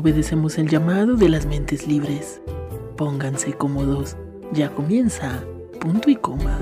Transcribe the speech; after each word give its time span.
obedecemos 0.00 0.56
el 0.56 0.66
llamado 0.66 1.14
de 1.16 1.28
las 1.28 1.44
mentes 1.44 1.86
libres. 1.86 2.40
Pónganse 2.96 3.52
cómodos, 3.52 4.16
ya 4.50 4.70
comienza, 4.70 5.44
punto 5.78 6.08
y 6.08 6.16
coma. 6.16 6.58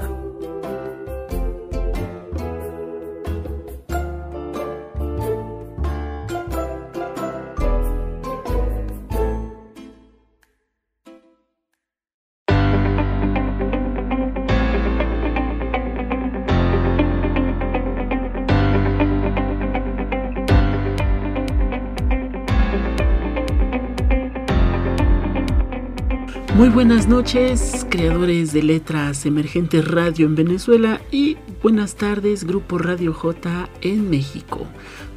Muy 26.58 26.70
buenas 26.70 27.06
noches, 27.06 27.86
creadores 27.88 28.52
de 28.52 28.64
letras 28.64 29.24
emergentes 29.26 29.86
radio 29.86 30.26
en 30.26 30.34
Venezuela 30.34 31.00
y 31.12 31.36
buenas 31.62 31.94
tardes, 31.94 32.42
Grupo 32.42 32.78
Radio 32.78 33.14
J 33.14 33.70
en 33.80 34.10
México. 34.10 34.66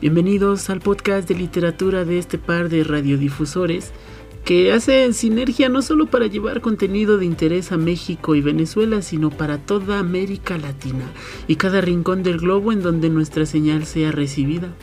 Bienvenidos 0.02 0.70
al 0.70 0.82
podcast 0.82 1.28
de 1.28 1.34
literatura 1.34 2.06
de 2.06 2.20
este 2.20 2.38
par 2.38 2.70
de 2.70 2.84
radiodifusores 2.84 3.92
que 4.46 4.72
hacen 4.72 5.16
sinergia 5.16 5.68
no 5.68 5.82
solo 5.82 6.06
para 6.06 6.28
llevar 6.28 6.62
contenido 6.62 7.18
de 7.18 7.26
interés 7.26 7.72
a 7.72 7.78
México 7.78 8.36
y 8.36 8.42
Venezuela, 8.42 9.02
sino 9.02 9.32
para 9.32 9.58
toda 9.58 9.98
América 9.98 10.60
Latina 10.60 11.06
y 11.48 11.56
cada 11.56 11.82
rincón 11.82 12.22
del 12.22 12.38
globo 12.38 12.72
en 12.72 12.84
donde 12.84 13.10
nuestra 13.10 13.48
señal 13.48 13.88
sea 13.88 14.12
recibida. 14.12 14.76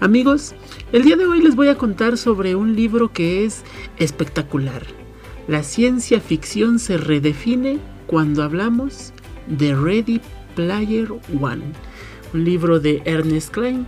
Amigos, 0.00 0.54
el 0.92 1.02
día 1.02 1.16
de 1.16 1.26
hoy 1.26 1.42
les 1.42 1.54
voy 1.54 1.68
a 1.68 1.76
contar 1.76 2.16
sobre 2.16 2.54
un 2.54 2.74
libro 2.74 3.12
que 3.12 3.44
es 3.44 3.64
espectacular 3.98 5.03
la 5.46 5.62
ciencia 5.62 6.20
ficción 6.20 6.78
se 6.78 6.96
redefine 6.96 7.78
cuando 8.06 8.42
hablamos 8.42 9.12
de 9.46 9.74
Ready 9.74 10.20
Player 10.54 11.12
One, 11.40 11.64
un 12.32 12.44
libro 12.44 12.80
de 12.80 13.02
Ernest 13.04 13.52
Klein. 13.52 13.86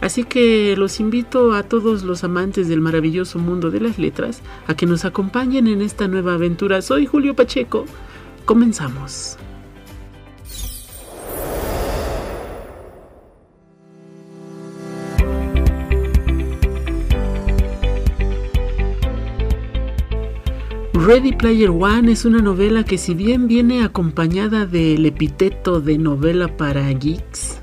Así 0.00 0.24
que 0.24 0.76
los 0.76 1.00
invito 1.00 1.54
a 1.54 1.64
todos 1.64 2.04
los 2.04 2.22
amantes 2.24 2.68
del 2.68 2.80
maravilloso 2.80 3.38
mundo 3.38 3.70
de 3.70 3.80
las 3.80 3.98
letras 3.98 4.42
a 4.66 4.74
que 4.74 4.86
nos 4.86 5.04
acompañen 5.04 5.66
en 5.66 5.82
esta 5.82 6.06
nueva 6.06 6.34
aventura. 6.34 6.82
Soy 6.82 7.06
Julio 7.06 7.34
Pacheco. 7.34 7.84
Comenzamos. 8.44 9.38
Ready 21.08 21.32
Player 21.32 21.70
One 21.70 22.12
es 22.12 22.26
una 22.26 22.42
novela 22.42 22.84
que 22.84 22.98
si 22.98 23.14
bien 23.14 23.48
viene 23.48 23.82
acompañada 23.82 24.66
del 24.66 25.06
epíteto 25.06 25.80
de 25.80 25.96
novela 25.96 26.54
para 26.54 26.86
geeks, 26.90 27.60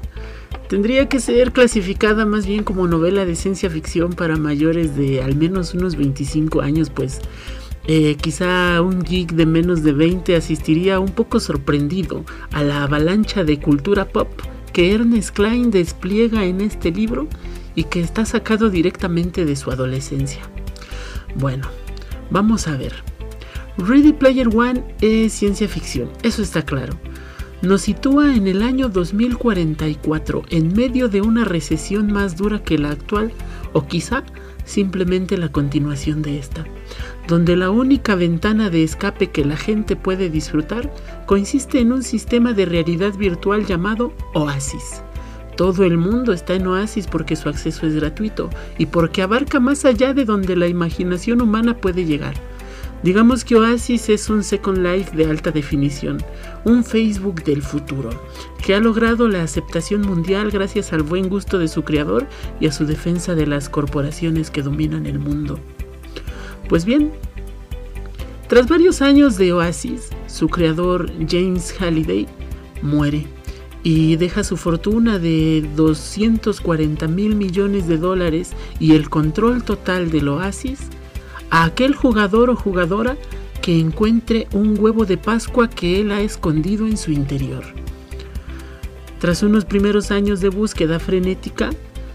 tendría 0.68 1.08
que 1.08 1.20
ser 1.20 1.52
clasificada 1.52 2.26
más 2.26 2.48
bien 2.48 2.64
como 2.64 2.88
novela 2.88 3.24
de 3.24 3.36
ciencia 3.36 3.70
ficción 3.70 4.14
para 4.14 4.36
mayores 4.36 4.98
de 4.98 5.22
al 5.22 5.36
menos 5.36 5.76
unos 5.76 5.96
25 5.96 6.62
años, 6.62 6.90
pues 6.90 7.22
eh, 7.86 8.18
quizá 8.20 8.82
un 8.82 9.04
geek 9.04 9.34
de 9.34 9.46
menos 9.46 9.84
de 9.84 9.92
20 9.92 10.36
asistiría 10.36 11.00
un 11.00 11.12
poco 11.12 11.40
sorprendido 11.40 12.26
a 12.52 12.64
la 12.64 12.82
avalancha 12.82 13.44
de 13.44 13.60
cultura 13.60 14.06
pop 14.06 14.28
que 14.74 14.92
Ernest 14.92 15.36
Klein 15.36 15.70
despliega 15.70 16.46
en 16.46 16.62
este 16.62 16.90
libro 16.90 17.28
y 17.76 17.84
que 17.84 18.00
está 18.00 18.26
sacado 18.26 18.72
directamente 18.72 19.46
de 19.46 19.56
su 19.56 19.70
adolescencia. 19.70 20.42
Bueno, 21.36 21.68
vamos 22.32 22.68
a 22.68 22.76
ver. 22.76 23.15
Ready 23.78 24.14
Player 24.14 24.48
One 24.56 24.86
es 25.02 25.34
ciencia 25.34 25.68
ficción, 25.68 26.10
eso 26.24 26.42
está 26.42 26.62
claro. 26.62 26.94
Nos 27.62 27.82
sitúa 27.82 28.34
en 28.34 28.48
el 28.48 28.62
año 28.62 28.88
2044, 28.88 30.44
en 30.50 30.72
medio 30.74 31.10
de 31.10 31.20
una 31.20 31.44
recesión 31.44 32.10
más 32.10 32.38
dura 32.38 32.64
que 32.64 32.78
la 32.78 32.92
actual, 32.92 33.34
o 33.74 33.86
quizá 33.86 34.24
simplemente 34.64 35.38
la 35.38 35.52
continuación 35.52 36.22
de 36.22 36.40
esta, 36.40 36.64
donde 37.28 37.58
la 37.58 37.70
única 37.70 38.16
ventana 38.16 38.70
de 38.70 38.82
escape 38.82 39.32
que 39.32 39.44
la 39.44 39.58
gente 39.58 39.98
puede 39.98 40.30
disfrutar 40.30 40.90
consiste 41.26 41.82
en 41.82 41.92
un 41.92 42.04
sistema 42.04 42.54
de 42.54 42.66
realidad 42.66 43.14
virtual 43.16 43.66
llamado 43.66 44.14
Oasis. 44.34 45.02
Todo 45.58 45.84
el 45.84 45.98
mundo 45.98 46.32
está 46.32 46.54
en 46.54 46.68
Oasis 46.68 47.08
porque 47.08 47.36
su 47.36 47.50
acceso 47.50 47.86
es 47.86 47.96
gratuito 47.96 48.50
y 48.78 48.86
porque 48.86 49.22
abarca 49.22 49.60
más 49.60 49.84
allá 49.84 50.14
de 50.14 50.24
donde 50.24 50.56
la 50.56 50.68
imaginación 50.68 51.42
humana 51.42 51.76
puede 51.76 52.06
llegar 52.06 52.36
Digamos 53.06 53.46
que 53.46 53.56
Oasis 53.56 54.10
es 54.10 54.32
un 54.32 54.44
Second 54.44 54.80
Life 54.80 55.16
de 55.16 55.30
alta 55.30 55.52
definición, 55.52 56.18
un 56.64 56.84
Facebook 56.84 57.44
del 57.44 57.62
futuro, 57.62 58.10
que 58.66 58.74
ha 58.74 58.80
logrado 58.80 59.28
la 59.28 59.44
aceptación 59.44 60.02
mundial 60.02 60.50
gracias 60.50 60.92
al 60.92 61.04
buen 61.04 61.30
gusto 61.30 61.60
de 61.60 61.68
su 61.68 61.84
creador 61.84 62.26
y 62.60 62.66
a 62.66 62.72
su 62.72 62.88
defensa 62.88 63.36
de 63.36 63.46
las 63.46 63.70
corporaciones 63.70 64.50
que 64.50 64.64
dominan 64.64 65.06
el 65.06 65.20
mundo. 65.20 65.60
Pues 66.68 66.84
bien, 66.84 67.12
tras 68.48 68.68
varios 68.68 69.04
años 69.04 69.38
de 69.38 69.54
Oasis, 69.54 70.10
su 70.26 70.50
creador 70.50 71.12
James 71.30 71.76
Halliday 71.80 72.26
muere 72.82 73.28
y 73.84 74.16
deja 74.16 74.44
su 74.44 74.58
fortuna 74.58 75.20
de 75.20 75.64
240 75.76 77.08
mil 77.08 77.36
millones 77.36 77.88
de 77.88 78.00
dólares 78.00 78.54
y 78.80 78.96
el 78.96 79.12
control 79.12 79.64
total 79.64 80.10
del 80.10 80.28
Oasis 80.30 80.90
a 81.56 81.64
aquel 81.64 81.96
jugador 81.96 82.50
o 82.50 82.58
jugadora 82.58 83.16
que 83.62 83.80
encuentre 83.80 84.50
un 84.52 84.78
huevo 84.78 85.06
de 85.06 85.16
Pascua 85.16 85.70
que 85.70 86.02
él 86.02 86.12
ha 86.12 86.20
escondido 86.20 86.86
en 86.86 86.98
su 86.98 87.14
interior. 87.14 87.64
Tras 89.20 89.42
unos 89.42 89.64
primeros 89.64 90.12
años 90.12 90.42
de 90.42 90.50
búsqueda 90.50 91.00
frenética, 91.00 91.70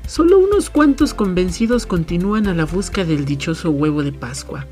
solo 0.06 0.38
unos 0.38 0.68
cuantos 0.68 1.14
convencidos 1.14 1.86
continúan 1.86 2.48
a 2.48 2.54
la 2.54 2.66
busca 2.66 3.06
del 3.06 3.24
dichoso 3.24 3.70
huevo 3.70 4.02
de 4.02 4.12
Pascua, 4.12 4.66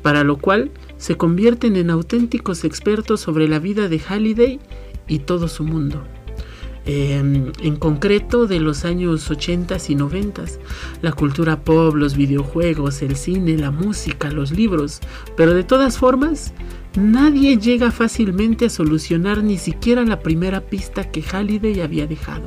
para 0.00 0.24
lo 0.24 0.38
cual 0.38 0.70
se 0.96 1.18
convierten 1.18 1.76
en 1.76 1.90
auténticos 1.90 2.64
expertos 2.64 3.20
sobre 3.20 3.48
la 3.48 3.58
vida 3.58 3.90
de 3.90 3.98
Halliday 3.98 4.60
y 5.08 5.18
todo 5.18 5.46
su 5.46 5.62
mundo. 5.62 6.02
Em, 6.86 7.52
en 7.62 7.76
concreto 7.76 8.46
de 8.46 8.58
los 8.58 8.86
años 8.86 9.30
80 9.30 9.76
y 9.88 9.94
90, 9.94 10.44
la 11.02 11.12
cultura 11.12 11.62
pop, 11.62 11.94
los 11.94 12.16
videojuegos, 12.16 13.02
el 13.02 13.16
cine, 13.16 13.58
la 13.58 13.70
música, 13.70 14.30
los 14.30 14.50
libros, 14.50 15.00
pero 15.36 15.52
de 15.52 15.62
todas 15.62 15.98
formas, 15.98 16.54
nadie 16.96 17.58
llega 17.58 17.90
fácilmente 17.90 18.66
a 18.66 18.70
solucionar 18.70 19.44
ni 19.44 19.58
siquiera 19.58 20.04
la 20.04 20.20
primera 20.20 20.62
pista 20.62 21.10
que 21.10 21.22
Halliday 21.22 21.82
había 21.82 22.06
dejado, 22.06 22.44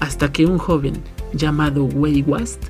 hasta 0.00 0.32
que 0.32 0.46
un 0.46 0.56
joven 0.56 0.94
llamado 1.34 1.84
Way 1.84 2.22
West 2.22 2.64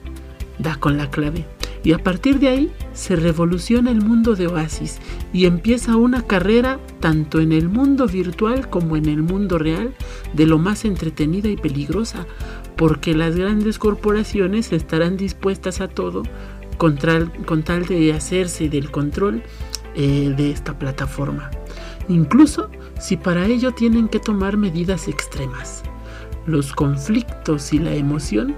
da 0.59 0.75
con 0.77 0.97
la 0.97 1.09
clave. 1.11 1.56
Y 1.87 1.93
a 1.93 1.99
partir 1.99 2.41
de 2.41 2.49
ahí 2.49 2.73
se 2.95 3.15
revoluciona 3.15 3.93
el 3.93 4.03
mundo 4.03 4.35
de 4.35 4.49
Oasis 4.49 4.99
y 5.33 5.47
empieza 5.47 5.95
una 5.95 6.23
carrera 6.23 6.81
tanto 6.99 7.39
en 7.39 7.53
el 7.53 7.69
mundo 7.69 8.09
virtual 8.09 8.69
como 8.69 8.97
en 8.97 9.07
el 9.07 9.23
mundo 9.23 9.57
real 9.57 9.95
de 10.33 10.47
lo 10.47 10.59
más 10.59 10.85
entretenida 10.85 11.49
y 11.49 11.57
peligrosa, 11.57 12.27
porque 12.75 13.15
las 13.15 13.37
grandes 13.37 13.79
corporaciones 13.79 14.73
estarán 14.73 15.17
dispuestas 15.17 15.81
a 15.81 15.87
todo 15.87 16.25
con, 16.77 16.97
tal 16.97 17.87
de 17.87 18.13
hacerse 18.13 18.69
del 18.69 18.91
control 18.91 19.45
eh, 19.95 20.35
de 20.37 20.51
esta 20.51 20.77
plataforma, 20.77 21.53
incluso 22.09 22.69
si 22.99 23.17
para 23.17 23.47
ello 23.47 23.71
tienen 23.71 24.09
que 24.09 24.19
tomar 24.19 24.57
medidas 24.57 25.07
extremas. 25.07 25.85
Los 26.47 26.73
conflictos 26.73 27.73
y 27.73 27.79
la 27.79 27.95
emoción 27.95 28.57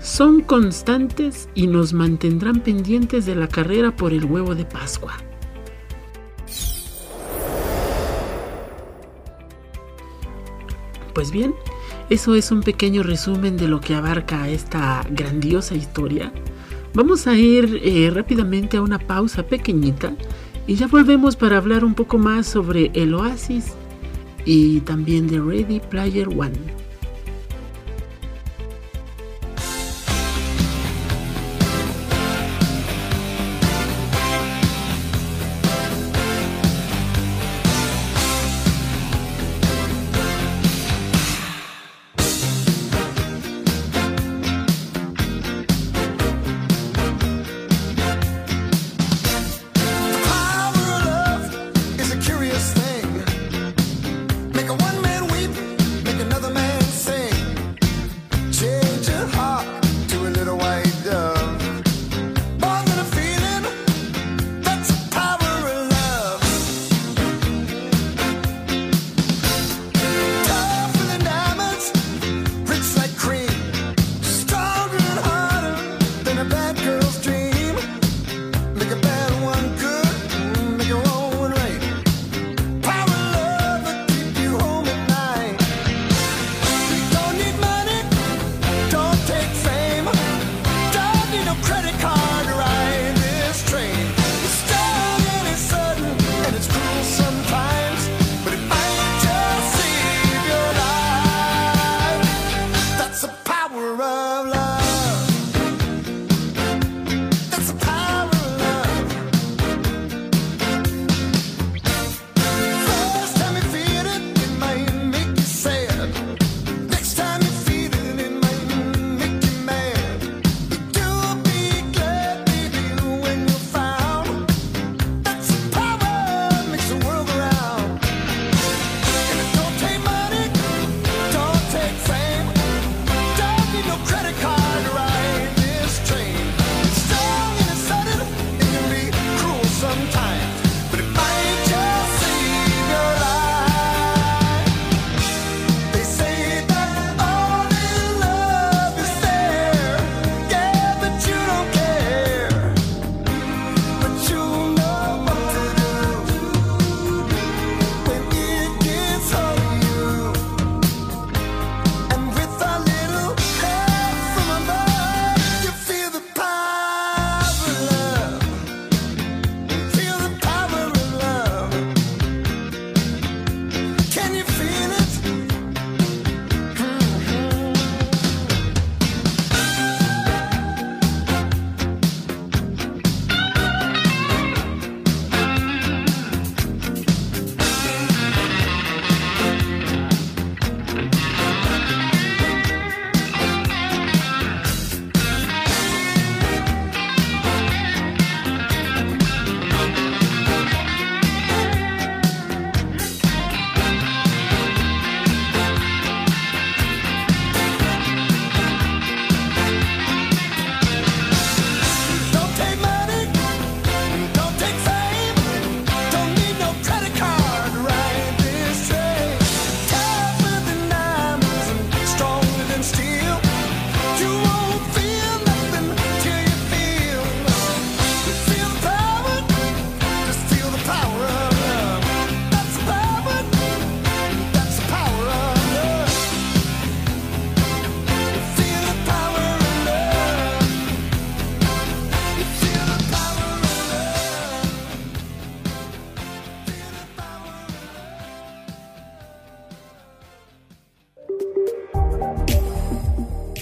son 0.00 0.40
constantes 0.40 1.48
y 1.54 1.66
nos 1.66 1.92
mantendrán 1.92 2.60
pendientes 2.60 3.26
de 3.26 3.34
la 3.34 3.48
carrera 3.48 3.94
por 3.94 4.12
el 4.12 4.24
huevo 4.24 4.54
de 4.54 4.64
Pascua. 4.64 5.12
Pues 11.14 11.30
bien, 11.30 11.54
eso 12.08 12.34
es 12.34 12.50
un 12.50 12.62
pequeño 12.62 13.02
resumen 13.02 13.56
de 13.56 13.68
lo 13.68 13.80
que 13.80 13.94
abarca 13.94 14.48
esta 14.48 15.04
grandiosa 15.10 15.74
historia. 15.74 16.32
Vamos 16.94 17.26
a 17.26 17.36
ir 17.36 17.80
eh, 17.84 18.10
rápidamente 18.10 18.78
a 18.78 18.82
una 18.82 18.98
pausa 18.98 19.42
pequeñita 19.42 20.14
y 20.66 20.76
ya 20.76 20.86
volvemos 20.86 21.36
para 21.36 21.58
hablar 21.58 21.84
un 21.84 21.94
poco 21.94 22.16
más 22.16 22.46
sobre 22.46 22.90
el 22.94 23.14
Oasis 23.14 23.74
y 24.44 24.80
también 24.80 25.26
de 25.26 25.40
Ready 25.40 25.80
Player 25.80 26.28
One. 26.28 26.79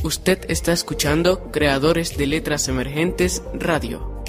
Usted 0.09 0.50
está 0.50 0.73
escuchando 0.73 1.50
Creadores 1.53 2.17
de 2.17 2.27
Letras 2.27 2.67
Emergentes 2.67 3.43
Radio. 3.53 4.23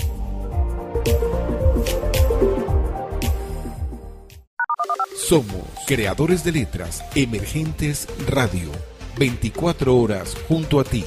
Somos 5.16 5.64
Creadores 5.88 6.44
de 6.44 6.52
Letras 6.52 7.02
Emergentes 7.16 8.10
Radio. 8.28 8.70
24 9.18 9.96
horas 9.96 10.36
junto 10.50 10.82
a 10.82 10.84
ti. 10.84 11.06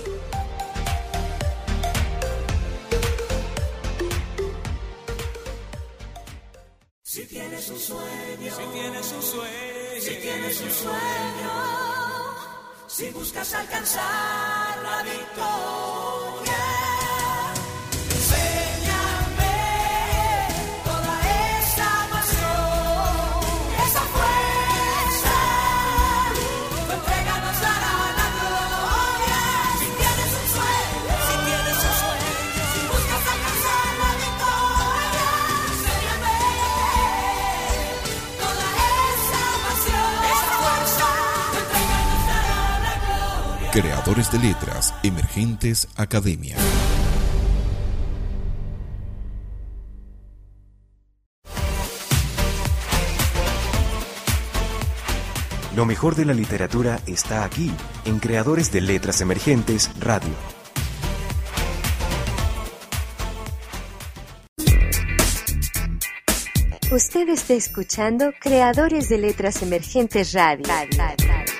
Creadores 43.72 44.30
de 44.30 44.38
Letras 44.38 44.94
Emergentes 45.02 45.88
Academia. 45.96 46.56
Lo 55.74 55.86
mejor 55.86 56.16
de 56.16 56.26
la 56.26 56.34
literatura 56.34 57.00
está 57.06 57.44
aquí, 57.44 57.72
en 58.04 58.18
Creadores 58.18 58.70
de 58.72 58.82
Letras 58.82 59.22
Emergentes 59.22 59.90
Radio. 59.98 60.34
Usted 66.90 67.26
está 67.30 67.54
escuchando 67.54 68.34
Creadores 68.38 69.08
de 69.08 69.16
Letras 69.16 69.62
Emergentes 69.62 70.34
Radio. 70.34 70.66
Estás 70.66 71.51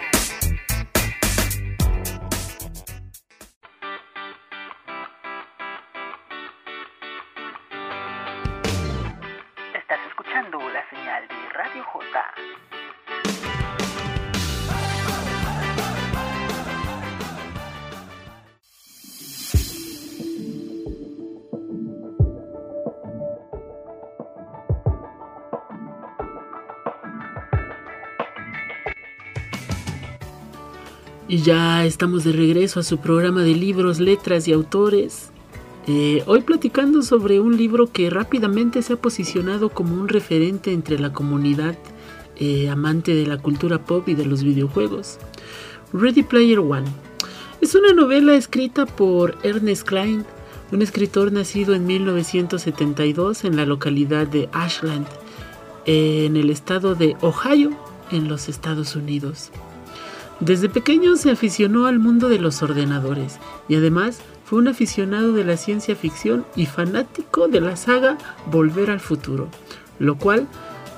Y 31.33 31.39
ya 31.39 31.87
estamos 31.87 32.25
de 32.25 32.33
regreso 32.33 32.79
a 32.79 32.83
su 32.83 32.99
programa 32.99 33.41
de 33.41 33.55
libros, 33.55 34.01
letras 34.01 34.47
y 34.49 34.53
autores. 34.53 35.31
Eh, 35.87 36.23
hoy 36.27 36.43
platicando 36.43 37.01
sobre 37.01 37.41
un 37.41 37.57
libro 37.57 37.91
que 37.91 38.11
rápidamente 38.11 38.83
se 38.83 38.93
ha 38.93 38.97
posicionado 38.97 39.71
como 39.71 39.95
un 39.95 40.09
referente 40.09 40.75
entre 40.75 40.99
la 40.99 41.15
comunidad 41.15 41.79
eh, 42.37 42.69
amante 42.69 43.15
de 43.15 43.27
la 43.27 43.39
cultura 43.39 43.83
pop 43.83 44.11
y 44.11 44.15
de 44.15 44.27
los 44.27 44.45
videojuegos. 44.45 45.17
Ready 45.95 46.23
Player 46.23 46.59
One. 46.59 46.85
Es 47.63 47.75
una 47.75 47.95
novela 47.95 48.35
escrita 48.35 48.85
por 48.85 49.39
Ernest 49.43 49.89
Klein, 49.89 50.27
un 50.71 50.83
escritor 50.83 51.33
nacido 51.33 51.73
en 51.75 51.87
1972 51.87 53.45
en 53.45 53.57
la 53.57 53.65
localidad 53.65 54.27
de 54.27 54.51
Ashland, 54.53 55.07
en 55.87 56.37
el 56.37 56.51
estado 56.51 56.95
de 56.95 57.17
Ohio, 57.23 57.71
en 58.11 58.29
los 58.29 58.51
Estados 58.51 58.97
Unidos. 58.97 59.51
Desde 60.45 60.69
pequeño 60.69 61.15
se 61.15 61.31
aficionó 61.31 61.87
al 61.87 62.01
mundo 62.01 62.29
de 62.29 62.41
los 62.41 62.65
ordenadores 62.65 63.39
y 63.69 63.77
además 63.77 64.21
fue 64.45 64.59
un 64.59 64.67
aficionado 64.67 65.33
de 65.35 65.45
la 65.45 65.57
ciencia 65.57 65.95
ficción 65.95 66.45
y 66.57 66.67
fanático 66.67 67.47
de 67.47 67.61
la 67.61 67.77
saga 67.77 68.19
Volver 68.51 68.91
al 68.91 68.99
Futuro, 68.99 69.47
lo 70.01 70.19
cual 70.19 70.49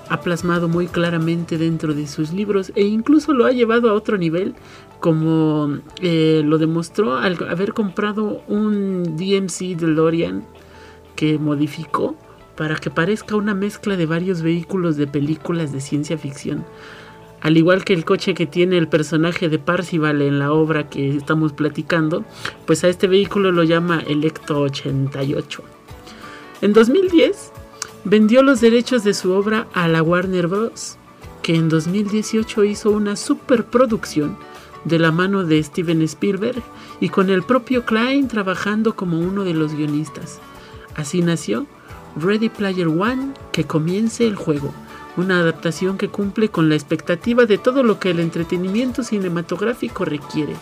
ha 0.09 0.23
plasmado 0.23 0.67
muy 0.67 0.87
claramente 0.87 1.59
dentro 1.59 1.93
de 1.93 2.07
sus 2.07 2.33
libros 2.33 2.73
e 2.75 2.85
incluso 2.85 3.35
lo 3.35 3.45
ha 3.45 3.53
llevado 3.53 3.91
a 3.91 3.93
otro 3.93 4.17
nivel 4.17 4.55
como 4.99 5.77
eh, 6.01 6.41
lo 6.43 6.57
demostró 6.57 7.19
al 7.19 7.37
haber 7.47 7.75
comprado 7.75 8.41
un 8.49 9.03
DMC 9.19 9.77
DeLorean 9.77 10.47
que 11.17 11.39
modificó 11.39 12.17
para 12.57 12.77
que 12.77 12.89
parezca 12.89 13.37
una 13.37 13.55
mezcla 13.55 13.99
de 13.99 14.07
varios 14.07 14.41
vehículos 14.41 14.97
de 14.97 15.07
películas 15.07 15.71
de 15.71 15.83
ciencia 15.83 16.17
ficción. 16.17 16.65
Al 17.45 17.59
igual 17.59 17.85
que 17.85 17.93
el 17.93 18.07
coche 18.07 18.33
que 18.33 18.47
tiene 18.47 18.79
el 18.79 18.89
personaje 18.89 19.51
de 19.51 19.59
Parcival 19.59 20.23
en 20.23 20.39
la 20.39 20.51
obra 20.51 20.89
que 20.89 21.15
estamos 21.15 21.53
platicando, 21.53 22.25
pues 22.65 22.85
a 22.85 22.89
este 22.89 23.07
vehículo 23.07 23.53
lo 23.53 23.65
llama 23.65 24.03
Electo 24.07 24.61
88. 24.61 25.63
En 26.63 26.73
2010 26.73 27.53
vendió 28.05 28.43
los 28.43 28.63
derechos 28.63 29.05
de 29.05 29.13
su 29.13 29.33
obra 29.33 29.69
a 29.75 29.89
la 29.89 30.03
Warner 30.03 30.47
Bros., 30.47 30.97
que 31.43 31.55
en 31.55 31.69
2018 31.69 32.65
hizo 32.65 32.91
una 32.91 33.15
superproducción 33.15 34.39
de 34.87 34.99
la 34.99 35.13
mano 35.13 35.45
de 35.45 35.63
Steven 35.63 36.01
Spielberg 36.01 36.63
y 36.99 37.11
con 37.11 37.29
el 37.29 37.43
propio 37.43 37.85
Klein 37.85 38.27
trabajando 38.27 38.97
como 38.97 39.19
uno 39.19 39.45
de 39.45 39.53
los 39.53 39.75
guionistas. 39.75 40.41
Así 40.97 41.21
nació 41.21 41.67
Ready 42.17 42.49
Player 42.49 42.89
One, 42.89 43.35
que 43.53 43.65
comience 43.65 44.27
el 44.27 44.35
juego 44.35 44.73
una 45.17 45.41
adaptación 45.41 45.99
que 45.99 46.09
cumple 46.09 46.49
con 46.49 46.69
la 46.69 46.75
expectativa 46.75 47.47
de 47.47 47.59
todo 47.59 47.83
lo 47.83 47.99
que 47.99 48.11
el 48.11 48.21
entretenimiento 48.21 49.03
cinematográfico 49.03 50.05
requiere, 50.05 50.55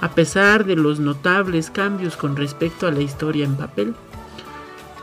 a 0.00 0.10
pesar 0.10 0.64
de 0.64 0.76
los 0.76 1.00
notables 1.00 1.70
cambios 1.70 2.16
con 2.16 2.36
respecto 2.36 2.86
a 2.86 2.92
la 2.92 3.00
historia 3.00 3.44
en 3.44 3.56
papel. 3.56 3.94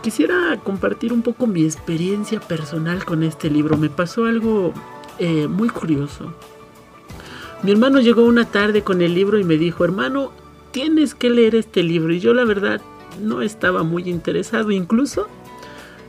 Quisiera 0.02 0.60
compartir 0.64 1.14
un 1.14 1.22
poco 1.22 1.46
mi 1.46 1.64
experiencia 1.64 2.40
personal 2.40 3.06
con 3.06 3.24
este 3.24 3.50
libro. 3.50 3.78
Me 3.78 3.90
pasó 3.90 4.26
algo 4.26 4.74
eh, 5.20 5.48
muy 5.48 5.70
curioso. 5.70 6.34
Mi 7.62 7.72
hermano 7.72 8.00
llegó 8.00 8.24
una 8.24 8.46
tarde 8.46 8.82
con 8.84 9.02
el 9.02 9.14
libro 9.14 9.38
y 9.38 9.44
me 9.44 9.58
dijo, 9.58 9.86
hermano, 9.86 10.32
tienes 10.72 11.14
que 11.14 11.30
leer 11.30 11.54
este 11.54 11.84
libro. 11.84 12.12
Y 12.14 12.20
yo 12.20 12.34
la 12.34 12.46
verdad 12.46 12.82
no 13.22 13.44
estaba 13.44 13.84
muy 13.84 14.10
interesado. 14.10 14.72
Incluso 14.72 15.28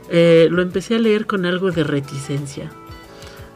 eh, 0.09 0.47
lo 0.49 0.63
empecé 0.63 0.95
a 0.95 0.99
leer 0.99 1.27
con 1.27 1.45
algo 1.45 1.71
de 1.71 1.83
reticencia. 1.83 2.71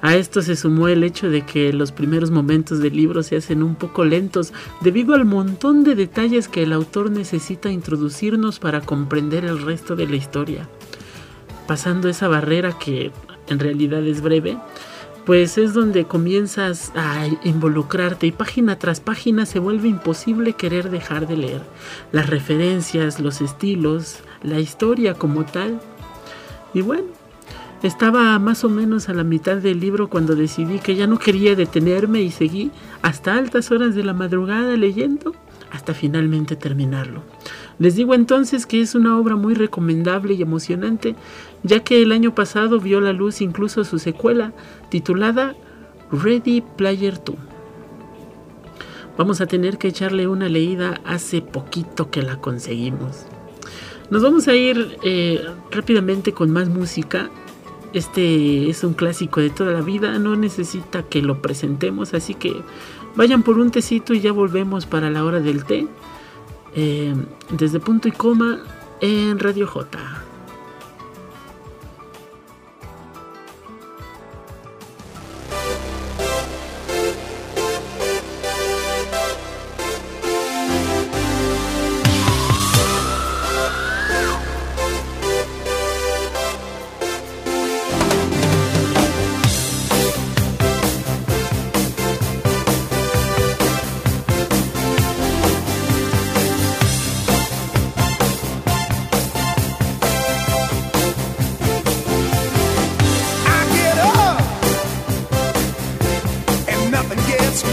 A 0.01 0.16
esto 0.16 0.42
se 0.42 0.56
sumó 0.56 0.88
el 0.88 1.04
hecho 1.04 1.30
de 1.30 1.42
que 1.42 1.74
los 1.74 1.92
primeros 1.92 2.30
momentos 2.30 2.80
del 2.80 2.96
libro 2.96 3.24
se 3.24 3.36
hacen 3.36 3.63
un 3.63 3.75
poco 3.75 4.06
lentos 4.06 4.54
debido 4.82 5.16
al 5.16 5.25
montón 5.25 5.84
de 5.84 5.96
detalles 5.96 6.48
que 6.48 6.63
el 6.63 6.74
autor 6.74 7.10
necesita 7.10 7.72
introducirnos 7.72 8.60
para 8.60 8.82
comprender 8.82 9.44
el 9.44 9.62
resto 9.62 9.96
de 9.96 10.08
la 10.08 10.16
historia. 10.16 10.70
Pasando 11.66 12.10
esa 12.10 12.27
barrera 12.27 12.77
que 12.77 13.12
en 13.48 13.60
realidad 13.60 14.06
es 14.06 14.22
breve, 14.22 14.58
pues 15.25 15.58
es 15.58 15.74
donde 15.74 16.06
comienzas 16.06 16.94
a 16.96 17.27
involucrarte 17.44 18.27
y 18.27 18.32
página 18.32 18.80
tras 18.80 19.01
página 19.01 19.46
se 19.46 19.60
vuelve 19.60 19.89
imposible 19.89 20.54
querer 20.54 20.89
dejar 20.89 21.27
de 21.27 21.36
leer. 21.36 21.62
Las 22.13 22.30
referencias, 22.30 23.20
los 23.20 23.42
estilos, 23.42 24.20
la 24.42 24.60
historia 24.62 25.16
como 25.16 25.44
tal. 25.44 25.82
Y 26.74 26.82
bueno, 26.82 27.08
estaba 27.84 28.38
más 28.39 28.63
o 28.63 28.69
menos 28.69 29.10
a 29.10 29.13
la 29.13 29.24
mitad 29.24 29.57
del 29.57 29.79
libro 29.79 30.10
cuando 30.10 30.36
decidí 30.36 30.79
que 30.79 30.96
ya 30.96 31.07
no 31.07 31.19
quería 31.19 31.55
detenerme 31.55 32.22
y 32.22 32.31
seguí 32.31 32.72
hasta 33.01 33.36
altas 33.36 33.72
horas 33.72 33.96
de 33.96 34.03
la 34.03 34.13
madrugada 34.13 34.75
leyendo 34.75 35.34
hasta 35.72 35.93
finalmente 35.93 36.55
terminarlo. 36.55 37.24
Les 37.79 37.96
digo 37.96 38.15
entonces 38.15 38.65
que 38.65 38.81
es 38.81 38.96
una 38.96 39.17
obra 39.17 39.36
muy 39.36 39.53
recomendable 39.53 40.34
y 40.34 40.41
emocionante, 40.41 41.15
ya 41.63 41.81
que 41.81 42.01
el 42.01 42.12
año 42.12 42.34
pasado 42.34 42.79
vio 42.79 43.01
la 43.01 43.13
luz 43.13 43.41
incluso 43.41 43.84
su 43.84 44.00
secuela 44.00 44.53
titulada 44.89 45.55
Ready 46.12 46.63
Player 46.77 47.22
2. 47.24 47.36
Vamos 49.17 49.41
a 49.41 49.48
tener 49.48 49.77
que 49.77 49.88
echarle 49.88 50.27
una 50.27 50.48
leída 50.48 51.01
hace 51.03 51.41
poquito 51.41 52.12
que 52.12 52.22
la 52.22 52.38
conseguimos. 52.38 53.25
Nos 54.10 54.22
vamos 54.22 54.48
a 54.48 54.55
ir 54.55 54.98
eh, 55.03 55.43
rápidamente 55.72 56.34
con 56.34 56.51
más 56.51 56.69
música. 56.69 57.29
Este 57.94 58.70
es 58.70 58.84
un 58.84 58.94
clásico 58.94 59.39
de 59.39 59.50
toda 59.50 59.72
la 59.74 59.82
vida, 59.82 60.20
no 60.20 60.36
necesita 60.36 61.03
que 61.03 61.22
lo 61.22 61.41
presentemos, 61.41 62.13
así 62.13 62.34
que 62.34 62.62
vayan 63.15 63.44
por 63.44 63.58
un 63.58 63.72
tecito 63.72 64.13
y 64.13 64.20
ya 64.20 64.32
volvemos 64.32 64.86
para 64.86 65.10
la 65.10 65.24
hora 65.24 65.39
del 65.39 65.63
té. 65.65 65.88
eh, 66.75 67.15
desde 67.50 67.79
punto 67.79 68.08
y 68.08 68.12
coma 68.12 68.60
en 69.01 69.39
Radio 69.39 69.65
J. 69.65 70.26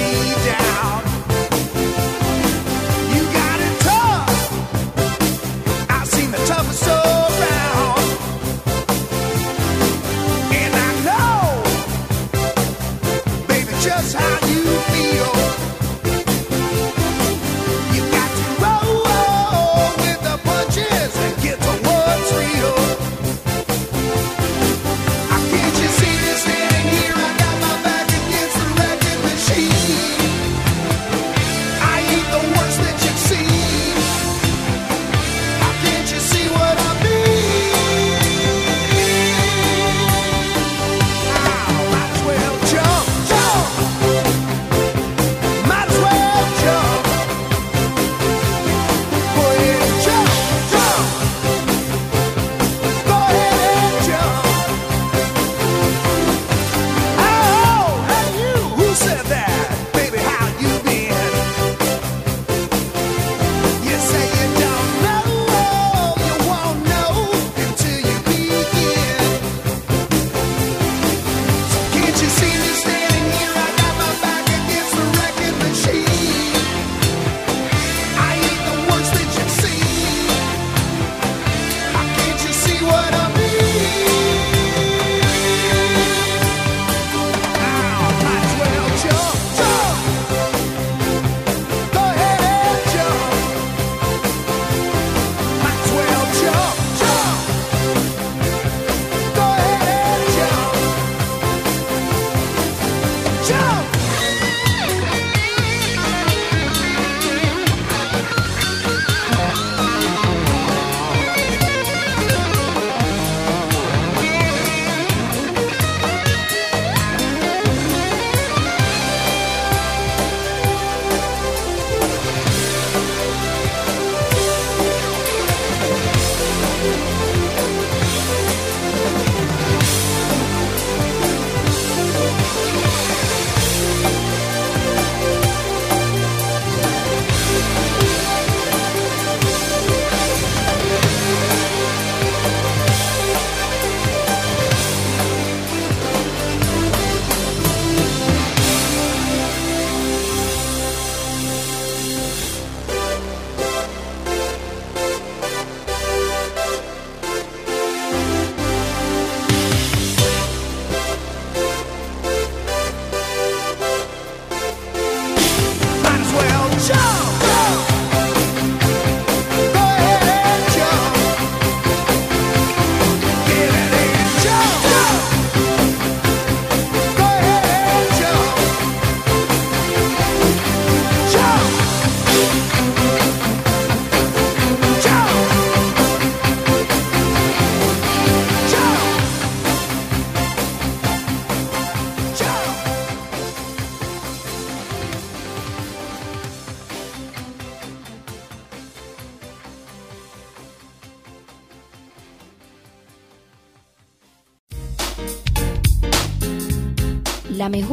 La 0.05 1.14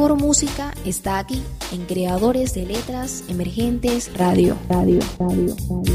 mejor 0.02 0.20
música 0.20 0.74
está 0.84 1.20
aquí 1.20 1.40
en 1.70 1.86
Creadores 1.86 2.54
de 2.54 2.66
Letras 2.66 3.22
Emergentes 3.28 4.10
Radio. 4.18 4.58
Radio, 4.68 4.98
radio, 5.16 5.54
radio. 5.70 5.94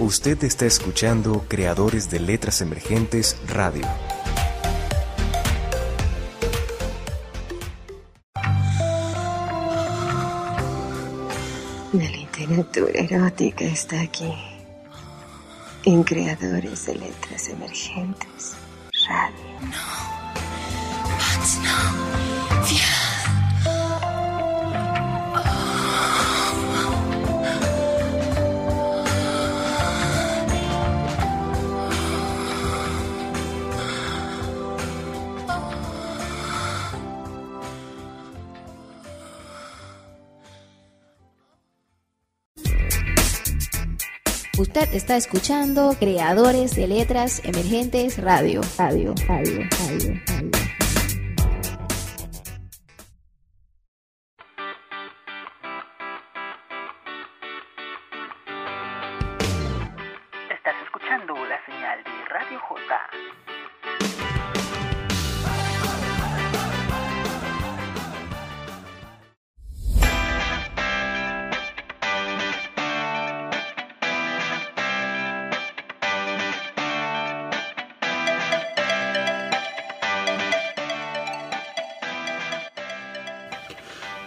Usted 0.00 0.42
está 0.42 0.66
escuchando 0.66 1.44
Creadores 1.46 2.10
de 2.10 2.18
Letras 2.18 2.60
Emergentes 2.60 3.36
Radio. 3.46 3.86
La 11.94 12.10
literatura 12.10 12.90
erótica 12.92 13.64
está 13.64 14.00
aquí. 14.00 14.34
En 15.84 16.02
Creadores 16.02 16.86
de 16.86 16.96
Letras 16.96 17.48
Emergentes 17.48 18.56
Radio. 19.06 19.44
Usted 44.56 44.94
está 44.94 45.16
escuchando 45.16 45.96
Creadores 45.98 46.76
de 46.76 46.86
Letras 46.86 47.40
Emergentes 47.42 48.18
Radio. 48.18 48.60
Radio, 48.78 49.12
radio, 49.26 49.64
radio, 49.76 50.20
radio. 50.28 50.53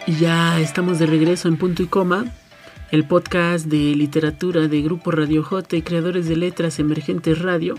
Y 0.08 0.14
ya 0.14 0.58
estamos 0.58 0.98
de 0.98 1.04
regreso 1.04 1.48
en 1.48 1.58
punto 1.58 1.82
y 1.82 1.86
coma, 1.86 2.24
el 2.90 3.04
podcast 3.04 3.66
de 3.66 3.94
literatura 3.94 4.66
de 4.66 4.80
Grupo 4.80 5.10
Radio 5.10 5.42
J 5.42 5.82
creadores 5.84 6.26
de 6.26 6.34
letras 6.34 6.78
emergentes 6.78 7.42
radio. 7.42 7.74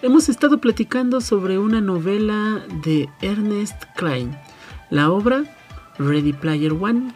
Hemos 0.00 0.30
estado 0.30 0.62
platicando 0.62 1.20
sobre 1.20 1.58
una 1.58 1.82
novela 1.82 2.62
de 2.82 3.10
Ernest 3.20 3.84
Klein, 3.96 4.34
la 4.88 5.10
obra 5.10 5.44
Ready 5.98 6.32
Player 6.32 6.72
One. 6.72 7.12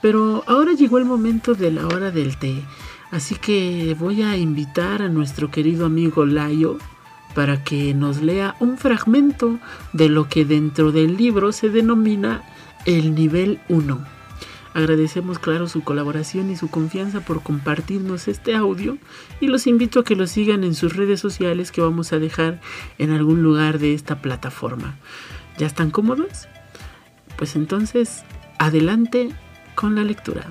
Pero 0.00 0.42
ahora 0.48 0.72
llegó 0.72 0.98
el 0.98 1.04
momento 1.04 1.54
de 1.54 1.70
la 1.70 1.86
hora 1.86 2.10
del 2.10 2.36
té, 2.38 2.64
así 3.12 3.36
que 3.36 3.94
voy 3.96 4.22
a 4.22 4.36
invitar 4.36 5.02
a 5.02 5.08
nuestro 5.08 5.52
querido 5.52 5.86
amigo 5.86 6.26
Layo 6.26 6.78
para 7.32 7.62
que 7.62 7.94
nos 7.94 8.22
lea 8.22 8.56
un 8.58 8.76
fragmento 8.76 9.60
de 9.92 10.08
lo 10.08 10.28
que 10.28 10.44
dentro 10.44 10.90
del 10.90 11.16
libro 11.16 11.52
se 11.52 11.68
denomina 11.68 12.42
el 12.86 13.14
nivel 13.14 13.60
1. 13.68 14.04
Agradecemos, 14.74 15.38
claro, 15.38 15.68
su 15.68 15.84
colaboración 15.84 16.50
y 16.50 16.56
su 16.56 16.68
confianza 16.70 17.20
por 17.20 17.42
compartirnos 17.42 18.26
este 18.26 18.54
audio 18.54 18.96
y 19.40 19.48
los 19.48 19.66
invito 19.66 20.00
a 20.00 20.04
que 20.04 20.16
lo 20.16 20.26
sigan 20.26 20.64
en 20.64 20.74
sus 20.74 20.96
redes 20.96 21.20
sociales 21.20 21.70
que 21.70 21.82
vamos 21.82 22.12
a 22.12 22.18
dejar 22.18 22.60
en 22.98 23.10
algún 23.10 23.42
lugar 23.42 23.78
de 23.78 23.92
esta 23.92 24.22
plataforma. 24.22 24.96
¿Ya 25.58 25.66
están 25.66 25.90
cómodos? 25.90 26.48
Pues 27.36 27.54
entonces, 27.54 28.24
adelante 28.58 29.28
con 29.74 29.94
la 29.94 30.04
lectura. 30.04 30.46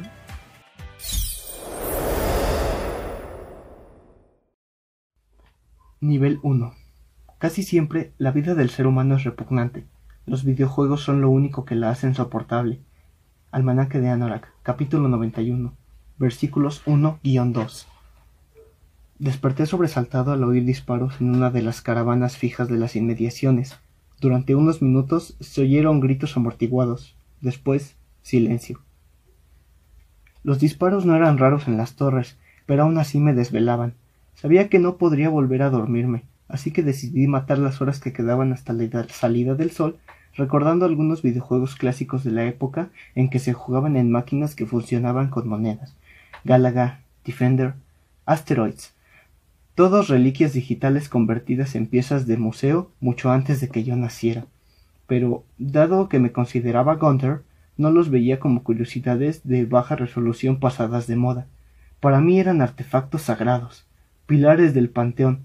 Nivel 5.99 6.39
1. 6.43 6.73
Casi 7.39 7.63
siempre 7.63 8.13
la 8.19 8.31
vida 8.31 8.53
del 8.53 8.69
ser 8.69 8.85
humano 8.85 9.15
es 9.15 9.23
repugnante. 9.23 9.87
Los 10.27 10.45
videojuegos 10.45 11.01
son 11.01 11.19
lo 11.19 11.29
único 11.31 11.65
que 11.65 11.75
la 11.75 11.89
hacen 11.89 12.13
soportable. 12.13 12.79
Almanaque 13.51 13.99
de 13.99 14.09
Anorak, 14.09 14.53
capítulo 14.61 15.07
91, 15.07 15.73
versículos 16.19 16.85
1-2. 16.85 17.85
Desperté 19.17 19.65
sobresaltado 19.65 20.31
al 20.31 20.43
oír 20.43 20.63
disparos 20.63 21.19
en 21.21 21.35
una 21.35 21.49
de 21.49 21.63
las 21.63 21.81
caravanas 21.81 22.37
fijas 22.37 22.69
de 22.69 22.77
las 22.77 22.95
inmediaciones. 22.95 23.79
Durante 24.19 24.53
unos 24.53 24.83
minutos 24.83 25.35
se 25.39 25.61
oyeron 25.61 25.99
gritos 25.99 26.37
amortiguados. 26.37 27.15
Después, 27.41 27.95
silencio. 28.21 28.79
Los 30.43 30.59
disparos 30.59 31.03
no 31.05 31.15
eran 31.15 31.39
raros 31.39 31.67
en 31.67 31.77
las 31.77 31.95
torres, 31.95 32.37
pero 32.67 32.83
aún 32.83 32.99
así 32.99 33.19
me 33.19 33.33
desvelaban. 33.33 33.95
Sabía 34.35 34.69
que 34.69 34.77
no 34.77 34.97
podría 34.97 35.29
volver 35.29 35.63
a 35.63 35.71
dormirme, 35.71 36.25
así 36.51 36.71
que 36.71 36.83
decidí 36.83 37.27
matar 37.27 37.57
las 37.57 37.81
horas 37.81 37.99
que 37.99 38.13
quedaban 38.13 38.53
hasta 38.53 38.73
la 38.73 39.07
salida 39.09 39.55
del 39.55 39.71
sol, 39.71 39.97
recordando 40.35 40.85
algunos 40.85 41.21
videojuegos 41.21 41.75
clásicos 41.75 42.23
de 42.23 42.31
la 42.31 42.45
época 42.45 42.89
en 43.15 43.29
que 43.29 43.39
se 43.39 43.53
jugaban 43.53 43.97
en 43.97 44.11
máquinas 44.11 44.55
que 44.55 44.65
funcionaban 44.65 45.29
con 45.29 45.47
monedas. 45.47 45.95
Galaga, 46.43 47.01
Defender, 47.25 47.73
Asteroids, 48.25 48.93
todos 49.75 50.09
reliquias 50.09 50.53
digitales 50.53 51.09
convertidas 51.09 51.75
en 51.75 51.87
piezas 51.87 52.27
de 52.27 52.37
museo 52.37 52.91
mucho 52.99 53.31
antes 53.31 53.61
de 53.61 53.69
que 53.69 53.83
yo 53.83 53.95
naciera. 53.95 54.45
Pero, 55.07 55.43
dado 55.57 56.09
que 56.09 56.19
me 56.19 56.31
consideraba 56.31 56.95
Gunther, 56.95 57.41
no 57.77 57.89
los 57.89 58.09
veía 58.09 58.39
como 58.39 58.63
curiosidades 58.63 59.41
de 59.43 59.65
baja 59.65 59.95
resolución 59.95 60.59
pasadas 60.59 61.07
de 61.07 61.15
moda. 61.15 61.47
Para 61.99 62.21
mí 62.21 62.39
eran 62.39 62.61
artefactos 62.61 63.23
sagrados, 63.23 63.85
pilares 64.25 64.73
del 64.73 64.89
panteón. 64.89 65.41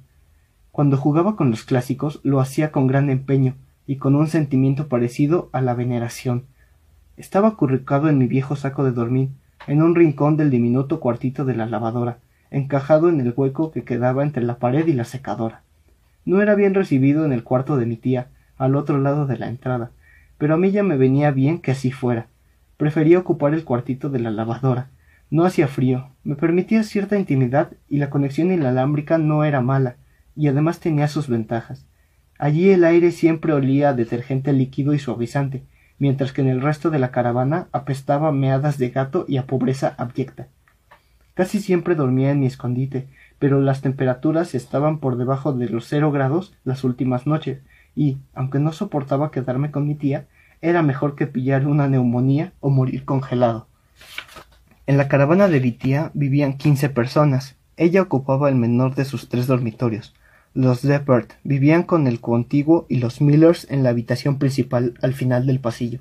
Cuando 0.77 0.99
jugaba 0.99 1.37
con 1.37 1.49
los 1.49 1.65
clásicos 1.65 2.21
lo 2.23 2.39
hacía 2.39 2.71
con 2.71 2.87
gran 2.87 3.09
empeño 3.09 3.55
y 3.87 3.97
con 3.97 4.15
un 4.15 4.27
sentimiento 4.27 4.89
parecido 4.89 5.49
a 5.53 5.63
la 5.63 5.73
veneración. 5.73 6.45
Estaba 7.17 7.49
acurrucado 7.49 8.11
en 8.11 8.19
mi 8.19 8.27
viejo 8.27 8.57
saco 8.57 8.85
de 8.85 8.93
dormir, 8.93 9.31
en 9.67 9.81
un 9.81 9.95
rincón 9.95 10.37
del 10.37 10.51
diminuto 10.51 11.01
cuartito 11.01 11.47
de 11.47 11.57
la 11.57 11.65
lavadora, 11.65 12.19
encajado 12.51 13.09
en 13.09 13.23
el 13.23 13.33
hueco 13.35 13.71
que 13.71 13.85
quedaba 13.85 14.23
entre 14.23 14.43
la 14.43 14.59
pared 14.59 14.87
y 14.87 14.93
la 14.93 15.05
secadora. 15.05 15.63
No 16.27 16.43
era 16.43 16.55
bien 16.55 16.75
recibido 16.75 17.25
en 17.25 17.33
el 17.33 17.43
cuarto 17.43 17.79
de 17.79 17.87
mi 17.87 17.97
tía, 17.97 18.29
al 18.59 18.77
otro 18.77 18.99
lado 18.99 19.27
de 19.27 19.39
la 19.39 19.49
entrada, 19.49 19.93
pero 20.37 20.53
a 20.53 20.59
mí 20.59 20.73
ya 20.73 20.83
me 20.83 20.99
venía 20.99 21.31
bien 21.31 21.59
que 21.59 21.71
así 21.71 21.91
fuera. 21.91 22.27
Prefería 22.77 23.19
ocupar 23.19 23.55
el 23.55 23.65
cuartito 23.65 24.11
de 24.11 24.19
la 24.19 24.31
lavadora. 24.31 24.91
No 25.31 25.47
hacía 25.47 25.69
frío, 25.69 26.11
me 26.23 26.37
permitía 26.37 26.83
cierta 26.83 27.19
intimidad 27.19 27.71
y 27.89 27.97
la 27.97 28.11
conexión 28.11 28.53
inalámbrica 28.53 29.17
no 29.17 29.43
era 29.43 29.63
mala, 29.63 29.97
y 30.37 30.49
además 30.49 30.81
tenía 30.81 31.09
sus 31.09 31.29
ventajas. 31.29 31.87
Allí 32.39 32.71
el 32.71 32.85
aire 32.85 33.11
siempre 33.11 33.53
olía 33.53 33.89
a 33.89 33.95
detergente 33.95 34.53
líquido 34.53 34.93
y 34.93 34.99
suavizante, 34.99 35.63
mientras 35.99 36.33
que 36.33 36.43
en 36.43 36.49
el 36.49 36.61
resto 36.61 36.91
de 36.91 36.99
la 36.99 37.11
caravana 37.11 37.69
apestaba 37.73 38.31
meadas 38.33 38.79
de 38.79 38.91
gato 38.91 39.25
y 39.27 39.39
a 39.39 39.47
pobreza 39.47 39.95
abyecta. 39.97 40.49
Casi 41.35 41.61
siempre 41.61 41.95
dormía 41.95 42.31
en 42.31 42.41
mi 42.41 42.47
escondite, 42.47 43.09
pero 43.39 43.61
las 43.61 43.81
temperaturas 43.81 44.55
estaban 44.55 44.99
por 44.99 45.17
debajo 45.17 45.53
de 45.53 45.69
los 45.69 45.87
cero 45.87 46.11
grados 46.13 46.55
las 46.65 46.85
últimas 46.85 47.27
noches, 47.27 47.61
y, 47.95 48.19
aunque 48.35 48.59
no 48.59 48.73
soportaba 48.73 49.31
quedarme 49.31 49.71
con 49.71 49.87
mi 49.87 49.95
tía, 49.95 50.27
era 50.61 50.83
mejor 50.83 51.15
que 51.15 51.27
pillar 51.27 51.67
una 51.67 51.89
neumonía 51.89 52.53
o 52.61 52.71
morir 52.71 53.05
congelado. 53.05 53.67
En 54.87 54.97
la 54.97 55.09
caravana 55.09 55.49
de 55.49 55.61
mi 55.61 55.73
tía 55.73 56.11
vivían 56.15 56.57
quince 56.57 56.89
personas. 56.89 57.57
Ella 57.77 58.03
ocupaba 58.03 58.49
el 58.49 58.55
menor 58.55 58.95
de 58.95 59.05
sus 59.05 59.29
tres 59.29 59.47
dormitorios. 59.47 60.15
Los 60.57 60.81
vivían 61.45 61.83
con 61.83 62.07
el 62.07 62.19
contiguo 62.19 62.87
y 62.89 62.97
los 62.97 63.21
Millers 63.21 63.67
en 63.69 63.83
la 63.83 63.91
habitación 63.91 64.39
principal 64.39 64.95
al 65.03 65.13
final 65.13 65.45
del 65.45 65.61
pasillo. 65.61 66.01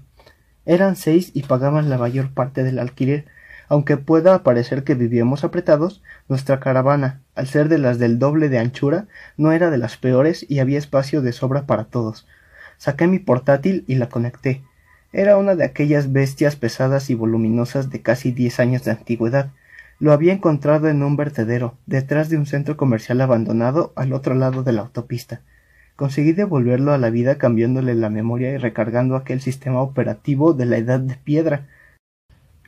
Eran 0.65 0.95
seis 0.95 1.31
y 1.33 1.43
pagaban 1.43 1.89
la 1.89 1.97
mayor 1.97 2.31
parte 2.31 2.63
del 2.63 2.79
alquiler. 2.79 3.25
Aunque 3.67 3.97
pueda 3.97 4.43
parecer 4.43 4.85
que 4.85 4.95
vivíamos 4.95 5.43
apretados, 5.43 6.01
nuestra 6.29 6.61
caravana, 6.61 7.19
al 7.35 7.47
ser 7.47 7.67
de 7.67 7.79
las 7.79 7.99
del 7.99 8.17
doble 8.17 8.47
de 8.47 8.59
anchura, 8.59 9.07
no 9.35 9.51
era 9.51 9.69
de 9.69 9.77
las 9.77 9.97
peores 9.97 10.45
y 10.47 10.59
había 10.59 10.77
espacio 10.77 11.21
de 11.21 11.33
sobra 11.33 11.65
para 11.65 11.83
todos. 11.83 12.25
Saqué 12.77 13.07
mi 13.07 13.19
portátil 13.19 13.83
y 13.87 13.95
la 13.95 14.07
conecté. 14.07 14.63
Era 15.11 15.35
una 15.35 15.55
de 15.55 15.65
aquellas 15.65 16.13
bestias 16.13 16.55
pesadas 16.55 17.09
y 17.09 17.15
voluminosas 17.15 17.89
de 17.89 18.01
casi 18.01 18.31
diez 18.31 18.61
años 18.61 18.85
de 18.85 18.91
antigüedad. 18.91 19.51
Lo 19.97 20.11
había 20.11 20.33
encontrado 20.33 20.89
en 20.89 21.03
un 21.03 21.15
vertedero, 21.15 21.77
detrás 21.85 22.29
de 22.29 22.37
un 22.37 22.45
centro 22.45 22.75
comercial 22.75 23.21
abandonado 23.21 23.93
al 23.95 24.11
otro 24.11 24.35
lado 24.35 24.61
de 24.61 24.73
la 24.73 24.81
autopista. 24.81 25.41
Conseguí 25.95 26.33
devolverlo 26.33 26.91
a 26.91 26.97
la 26.97 27.09
vida 27.09 27.37
cambiándole 27.37 27.95
la 27.95 28.09
memoria 28.09 28.51
y 28.51 28.57
recargando 28.57 29.15
aquel 29.15 29.39
sistema 29.39 29.81
operativo 29.81 30.53
de 30.53 30.65
la 30.65 30.77
edad 30.77 30.99
de 30.99 31.15
piedra. 31.15 31.67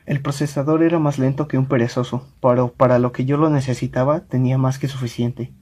El 0.06 0.22
procesador 0.22 0.82
era 0.82 0.98
más 0.98 1.18
lento 1.18 1.48
que 1.48 1.58
un 1.58 1.66
perezoso, 1.66 2.26
pero 2.40 2.72
para 2.72 2.98
lo 2.98 3.12
que 3.12 3.26
yo 3.26 3.36
lo 3.36 3.50
necesitaba 3.50 4.20
tenía 4.20 4.56
más 4.56 4.78
que 4.78 4.88
suficiente. 4.88 5.52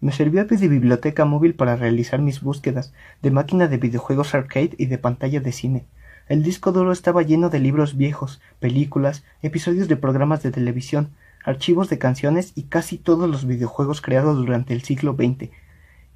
Me 0.00 0.12
servía 0.12 0.44
de 0.44 0.68
biblioteca 0.68 1.24
móvil 1.24 1.54
para 1.54 1.74
realizar 1.74 2.20
mis 2.20 2.40
búsquedas, 2.40 2.92
de 3.22 3.32
máquina 3.32 3.66
de 3.66 3.78
videojuegos 3.78 4.32
arcade 4.36 4.76
y 4.78 4.86
de 4.86 4.98
pantalla 4.98 5.40
de 5.40 5.50
cine. 5.50 5.86
El 6.28 6.42
disco 6.42 6.72
duro 6.72 6.90
estaba 6.90 7.22
lleno 7.22 7.50
de 7.50 7.60
libros 7.60 7.96
viejos, 7.96 8.40
películas, 8.58 9.22
episodios 9.42 9.86
de 9.86 9.96
programas 9.96 10.42
de 10.42 10.50
televisión, 10.50 11.10
archivos 11.44 11.88
de 11.88 11.98
canciones 11.98 12.50
y 12.56 12.64
casi 12.64 12.98
todos 12.98 13.30
los 13.30 13.46
videojuegos 13.46 14.00
creados 14.00 14.36
durante 14.36 14.74
el 14.74 14.82
siglo 14.82 15.14
XX. 15.14 15.50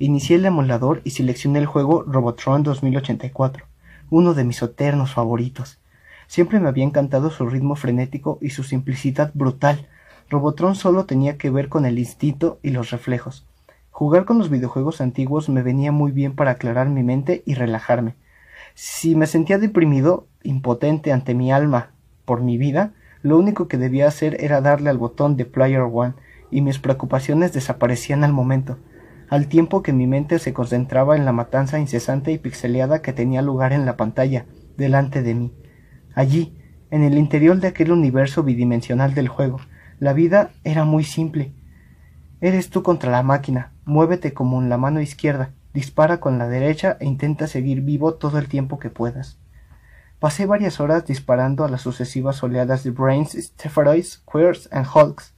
Inicié 0.00 0.36
el 0.36 0.46
emulador 0.46 1.00
y 1.04 1.10
seleccioné 1.10 1.60
el 1.60 1.66
juego 1.66 2.02
Robotron 2.02 2.64
2084, 2.64 3.66
uno 4.10 4.34
de 4.34 4.42
mis 4.42 4.60
eternos 4.62 5.14
favoritos. 5.14 5.78
Siempre 6.26 6.58
me 6.58 6.68
había 6.68 6.84
encantado 6.84 7.30
su 7.30 7.46
ritmo 7.48 7.76
frenético 7.76 8.38
y 8.40 8.50
su 8.50 8.64
simplicidad 8.64 9.30
brutal. 9.32 9.86
Robotron 10.28 10.74
solo 10.74 11.04
tenía 11.04 11.38
que 11.38 11.50
ver 11.50 11.68
con 11.68 11.86
el 11.86 12.00
instinto 12.00 12.58
y 12.64 12.70
los 12.70 12.90
reflejos. 12.90 13.46
Jugar 13.92 14.24
con 14.24 14.38
los 14.38 14.50
videojuegos 14.50 15.00
antiguos 15.00 15.48
me 15.48 15.62
venía 15.62 15.92
muy 15.92 16.10
bien 16.10 16.34
para 16.34 16.50
aclarar 16.50 16.88
mi 16.88 17.04
mente 17.04 17.44
y 17.46 17.54
relajarme. 17.54 18.16
Si 18.82 19.14
me 19.14 19.26
sentía 19.26 19.58
deprimido, 19.58 20.26
impotente 20.42 21.12
ante 21.12 21.34
mi 21.34 21.52
alma 21.52 21.90
por 22.24 22.40
mi 22.40 22.56
vida, 22.56 22.94
lo 23.20 23.36
único 23.36 23.68
que 23.68 23.76
debía 23.76 24.08
hacer 24.08 24.42
era 24.42 24.62
darle 24.62 24.88
al 24.88 24.96
botón 24.96 25.36
de 25.36 25.44
Player 25.44 25.82
One 25.82 26.14
y 26.50 26.62
mis 26.62 26.78
preocupaciones 26.78 27.52
desaparecían 27.52 28.24
al 28.24 28.32
momento, 28.32 28.78
al 29.28 29.48
tiempo 29.48 29.82
que 29.82 29.92
mi 29.92 30.06
mente 30.06 30.38
se 30.38 30.54
concentraba 30.54 31.14
en 31.14 31.26
la 31.26 31.32
matanza 31.32 31.78
incesante 31.78 32.32
y 32.32 32.38
pixeleada 32.38 33.02
que 33.02 33.12
tenía 33.12 33.42
lugar 33.42 33.74
en 33.74 33.84
la 33.84 33.98
pantalla, 33.98 34.46
delante 34.78 35.22
de 35.22 35.34
mí. 35.34 35.52
Allí, 36.14 36.56
en 36.90 37.02
el 37.02 37.18
interior 37.18 37.60
de 37.60 37.68
aquel 37.68 37.92
universo 37.92 38.44
bidimensional 38.44 39.12
del 39.12 39.28
juego, 39.28 39.60
la 39.98 40.14
vida 40.14 40.52
era 40.64 40.86
muy 40.86 41.04
simple. 41.04 41.52
Eres 42.40 42.70
tú 42.70 42.82
contra 42.82 43.10
la 43.10 43.22
máquina, 43.22 43.74
muévete 43.84 44.32
como 44.32 44.62
en 44.62 44.70
la 44.70 44.78
mano 44.78 45.02
izquierda, 45.02 45.52
dispara 45.72 46.20
con 46.20 46.38
la 46.38 46.48
derecha 46.48 46.96
e 47.00 47.06
intenta 47.06 47.46
seguir 47.46 47.80
vivo 47.82 48.14
todo 48.14 48.38
el 48.38 48.48
tiempo 48.48 48.78
que 48.78 48.90
puedas. 48.90 49.38
Pasé 50.18 50.44
varias 50.44 50.80
horas 50.80 51.06
disparando 51.06 51.64
a 51.64 51.68
las 51.68 51.80
sucesivas 51.80 52.42
oleadas 52.42 52.84
de 52.84 52.90
Brains, 52.90 53.32
Stepharoids, 53.32 54.22
Queers 54.30 54.68
and 54.70 54.86
Hulks, 54.92 55.32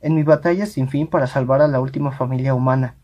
en 0.00 0.14
mi 0.14 0.22
batalla 0.22 0.66
sin 0.66 0.88
fin 0.88 1.06
para 1.06 1.26
salvar 1.26 1.62
a 1.62 1.68
la 1.68 1.80
última 1.80 2.12
familia 2.12 2.54
humana. 2.54 2.94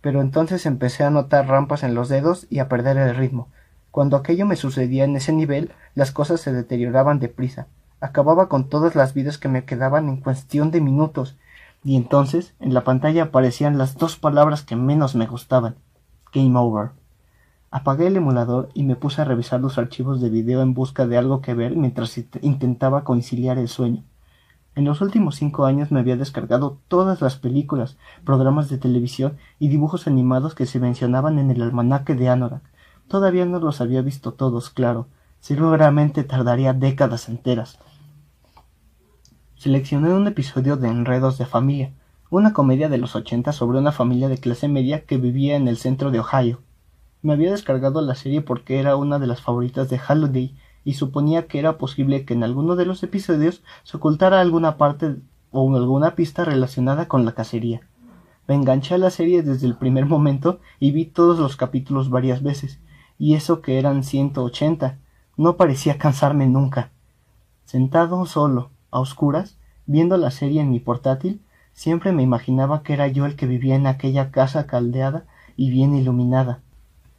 Pero 0.00 0.20
entonces 0.20 0.66
empecé 0.66 1.04
a 1.04 1.10
notar 1.10 1.46
rampas 1.46 1.82
en 1.82 1.94
los 1.94 2.08
dedos 2.08 2.46
y 2.50 2.58
a 2.58 2.68
perder 2.68 2.96
el 2.96 3.14
ritmo. 3.14 3.48
Cuando 3.90 4.16
aquello 4.16 4.44
me 4.44 4.56
sucedía 4.56 5.04
en 5.04 5.16
ese 5.16 5.32
nivel, 5.32 5.72
las 5.94 6.12
cosas 6.12 6.40
se 6.40 6.52
deterioraban 6.52 7.18
deprisa. 7.18 7.66
Acababa 8.00 8.48
con 8.48 8.68
todas 8.68 8.94
las 8.94 9.14
vidas 9.14 9.38
que 9.38 9.48
me 9.48 9.64
quedaban 9.64 10.08
en 10.08 10.18
cuestión 10.18 10.70
de 10.70 10.80
minutos, 10.80 11.36
y 11.82 11.96
entonces 11.96 12.54
en 12.60 12.74
la 12.74 12.84
pantalla 12.84 13.24
aparecían 13.24 13.78
las 13.78 13.96
dos 13.96 14.16
palabras 14.16 14.62
que 14.62 14.76
menos 14.76 15.14
me 15.14 15.26
gustaban. 15.26 15.76
Game 16.32 16.58
over. 16.58 16.90
Apagué 17.70 18.06
el 18.06 18.16
emulador 18.16 18.70
y 18.74 18.84
me 18.84 18.96
puse 18.96 19.22
a 19.22 19.24
revisar 19.24 19.60
los 19.60 19.76
archivos 19.78 20.20
de 20.20 20.30
video 20.30 20.62
en 20.62 20.74
busca 20.74 21.06
de 21.06 21.18
algo 21.18 21.40
que 21.40 21.54
ver 21.54 21.76
mientras 21.76 22.16
intentaba 22.40 23.04
conciliar 23.04 23.58
el 23.58 23.68
sueño. 23.68 24.04
En 24.76 24.84
los 24.84 25.00
últimos 25.00 25.36
cinco 25.36 25.64
años 25.64 25.90
me 25.90 26.00
había 26.00 26.16
descargado 26.16 26.78
todas 26.88 27.22
las 27.22 27.36
películas, 27.36 27.96
programas 28.24 28.68
de 28.68 28.76
televisión 28.76 29.38
y 29.58 29.68
dibujos 29.68 30.06
animados 30.06 30.54
que 30.54 30.66
se 30.66 30.80
mencionaban 30.80 31.38
en 31.38 31.50
el 31.50 31.62
almanaque 31.62 32.14
de 32.14 32.28
Anorak. 32.28 32.62
Todavía 33.08 33.46
no 33.46 33.58
los 33.58 33.80
había 33.80 34.02
visto 34.02 34.34
todos, 34.34 34.68
claro. 34.70 35.06
Seguramente 35.40 36.24
tardaría 36.24 36.74
décadas 36.74 37.28
enteras. 37.28 37.78
Seleccioné 39.56 40.12
un 40.12 40.26
episodio 40.26 40.76
de 40.76 40.88
Enredos 40.88 41.38
de 41.38 41.46
Familia, 41.46 41.92
una 42.30 42.52
comedia 42.52 42.88
de 42.88 42.98
los 42.98 43.14
ochenta 43.14 43.52
sobre 43.52 43.78
una 43.78 43.92
familia 43.92 44.28
de 44.28 44.38
clase 44.38 44.68
media 44.68 45.04
que 45.04 45.18
vivía 45.18 45.56
en 45.56 45.68
el 45.68 45.76
centro 45.76 46.10
de 46.10 46.20
Ohio. 46.20 46.60
Me 47.22 47.32
había 47.32 47.50
descargado 47.50 48.00
la 48.00 48.14
serie 48.14 48.40
porque 48.40 48.80
era 48.80 48.96
una 48.96 49.18
de 49.18 49.26
las 49.26 49.40
favoritas 49.40 49.88
de 49.88 49.98
Halliday 49.98 50.56
y 50.84 50.94
suponía 50.94 51.46
que 51.46 51.58
era 51.58 51.78
posible 51.78 52.24
que 52.24 52.34
en 52.34 52.44
alguno 52.44 52.76
de 52.76 52.86
los 52.86 53.02
episodios 53.02 53.62
se 53.84 53.96
ocultara 53.96 54.40
alguna 54.40 54.76
parte 54.76 55.16
o 55.50 55.74
alguna 55.76 56.14
pista 56.14 56.44
relacionada 56.44 57.08
con 57.08 57.24
la 57.24 57.32
cacería. 57.32 57.80
Me 58.46 58.54
enganché 58.54 58.94
a 58.94 58.98
la 58.98 59.10
serie 59.10 59.42
desde 59.42 59.66
el 59.66 59.76
primer 59.76 60.06
momento 60.06 60.60
y 60.78 60.92
vi 60.92 61.04
todos 61.04 61.38
los 61.38 61.56
capítulos 61.56 62.10
varias 62.10 62.42
veces, 62.42 62.80
y 63.18 63.34
eso 63.34 63.60
que 63.60 63.78
eran 63.78 64.04
ciento 64.04 64.44
ochenta. 64.44 64.98
No 65.36 65.56
parecía 65.56 65.98
cansarme 65.98 66.46
nunca. 66.46 66.92
Sentado 67.64 68.24
solo, 68.26 68.70
a 68.90 69.00
oscuras, 69.00 69.58
viendo 69.86 70.16
la 70.16 70.30
serie 70.30 70.60
en 70.60 70.70
mi 70.70 70.78
portátil, 70.78 71.40
siempre 71.76 72.10
me 72.10 72.24
imaginaba 72.24 72.82
que 72.82 72.94
era 72.94 73.06
yo 73.06 73.26
el 73.26 73.36
que 73.36 73.46
vivía 73.46 73.76
en 73.76 73.86
aquella 73.86 74.32
casa 74.32 74.66
caldeada 74.66 75.24
y 75.56 75.70
bien 75.70 75.94
iluminada, 75.94 76.60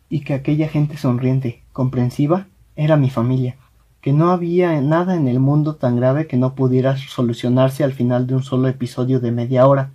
y 0.09 0.21
que 0.21 0.33
aquella 0.33 0.67
gente 0.67 0.97
sonriente, 0.97 1.63
comprensiva, 1.71 2.47
era 2.75 2.97
mi 2.97 3.09
familia, 3.09 3.55
que 4.01 4.13
no 4.13 4.31
había 4.31 4.81
nada 4.81 5.15
en 5.15 5.27
el 5.27 5.39
mundo 5.39 5.75
tan 5.75 5.95
grave 5.95 6.27
que 6.27 6.37
no 6.37 6.55
pudiera 6.55 6.97
solucionarse 6.97 7.83
al 7.83 7.93
final 7.93 8.27
de 8.27 8.35
un 8.35 8.43
solo 8.43 8.67
episodio 8.67 9.19
de 9.19 9.31
media 9.31 9.67
hora, 9.67 9.91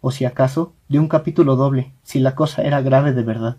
o 0.00 0.10
si 0.10 0.24
acaso 0.24 0.72
de 0.88 0.98
un 0.98 1.08
capítulo 1.08 1.56
doble, 1.56 1.92
si 2.02 2.18
la 2.18 2.34
cosa 2.34 2.62
era 2.62 2.80
grave 2.80 3.12
de 3.12 3.22
verdad. 3.22 3.56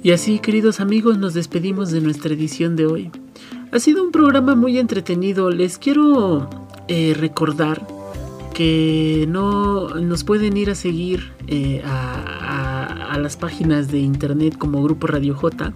Y 0.00 0.12
así, 0.12 0.38
queridos 0.38 0.78
amigos, 0.78 1.18
nos 1.18 1.34
despedimos 1.34 1.90
de 1.90 2.00
nuestra 2.00 2.32
edición 2.32 2.76
de 2.76 2.86
hoy. 2.86 3.10
Ha 3.72 3.80
sido 3.80 4.04
un 4.04 4.12
programa 4.12 4.54
muy 4.54 4.78
entretenido. 4.78 5.50
Les 5.50 5.76
quiero 5.76 6.48
eh, 6.86 7.14
recordar 7.18 7.84
que 8.54 9.26
no 9.28 9.88
nos 9.88 10.22
pueden 10.22 10.56
ir 10.56 10.70
a 10.70 10.76
seguir 10.76 11.32
eh, 11.48 11.82
a, 11.84 13.12
a, 13.12 13.18
las 13.18 13.36
páginas 13.36 13.88
de 13.88 13.98
internet 13.98 14.56
como 14.56 14.82
Grupo 14.82 15.08
Radio 15.08 15.34
J. 15.34 15.72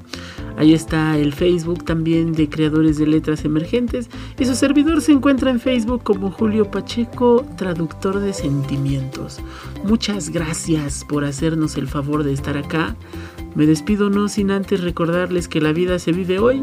Ahí 0.57 0.73
está 0.73 1.19
el 1.19 1.33
Facebook 1.33 1.85
también 1.85 2.33
de 2.33 2.49
Creadores 2.49 2.99
de 2.99 3.07
Letras 3.09 3.45
Emergentes. 3.45 4.09
Y 4.39 4.45
su 4.45 4.55
servidor 4.55 5.01
se 5.01 5.13
encuentra 5.13 5.51
en 5.51 5.59
Facebook 5.59 6.05
como 6.05 6.31
Julio 6.31 6.71
Pacheco, 6.71 7.45
traductor 7.57 8.21
de 8.21 8.33
sentimientos. 8.33 9.41
Muchas 9.85 10.31
gracias 10.31 11.05
por 11.09 11.25
hacernos 11.25 11.77
el 11.77 11.89
favor 11.89 12.23
de 12.23 12.33
estar 12.33 12.57
acá. 12.57 12.97
Me 13.55 13.67
despido 13.67 14.11
no 14.11 14.29
sin 14.29 14.51
antes 14.51 14.83
recordarles 14.83 15.49
que 15.49 15.61
la 15.61 15.73
vida 15.73 15.99
se 15.99 16.13
vive 16.13 16.39
hoy 16.39 16.63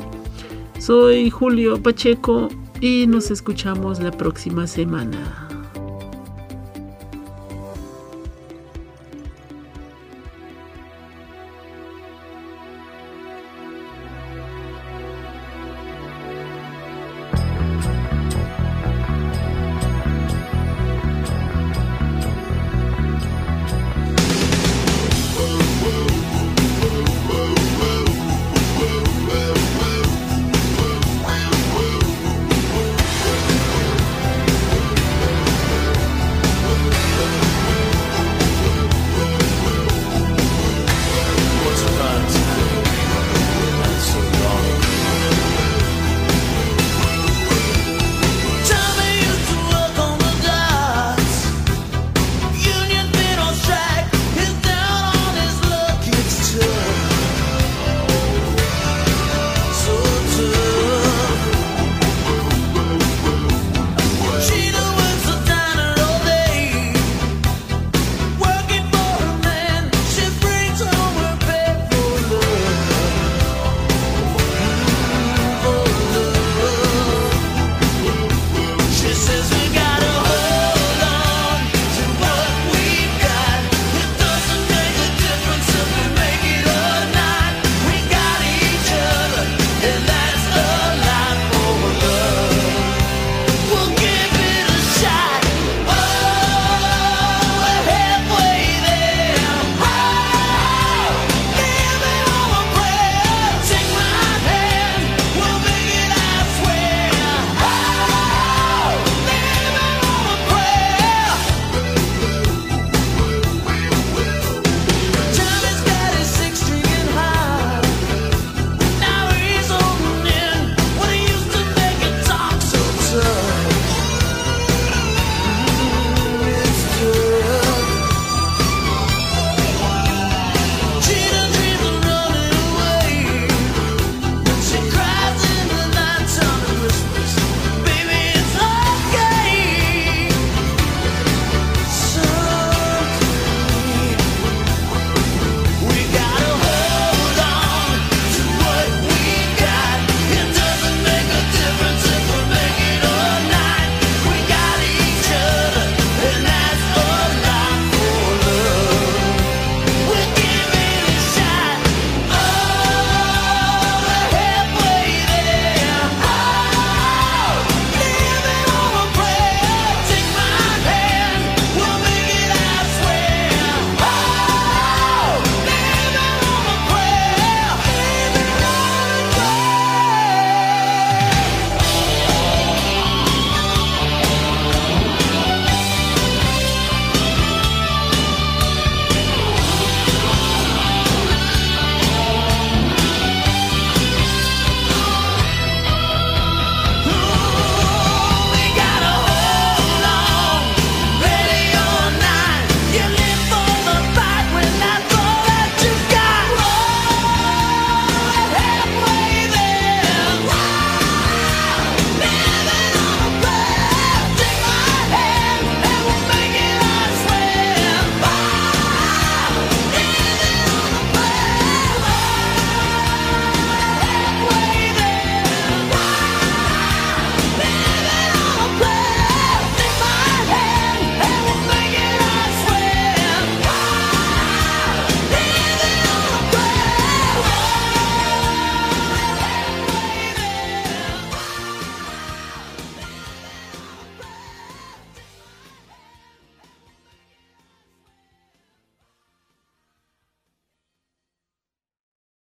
soy 0.80 1.30
Julio 1.30 1.84
Pacheco 1.84 2.48
y 2.80 3.06
nos 3.06 3.32
escuchamos 3.32 4.00
la 4.00 4.12
próxima 4.12 4.66
semana. 4.66 5.49